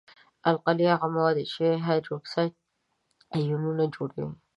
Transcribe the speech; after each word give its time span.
القلي 0.51 0.85
هغه 0.93 1.07
مواد 1.15 1.35
دي 1.39 1.45
چې 1.53 1.65
هایدروکساید 1.85 2.53
آیونونه 3.35 3.83
جوړوي. 3.95 4.27